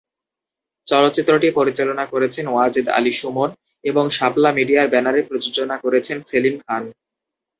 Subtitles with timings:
[0.87, 3.49] চলচ্চিত্রটি পরিচালনা করেছেন ওয়াজেদ আলী সুমন
[3.83, 6.83] এবং শাপলা মিডিয়ার ব্যানারে প্রযোজনা করেছেন সেলিম খান।